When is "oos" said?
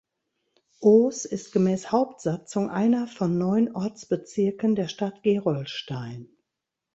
0.81-1.25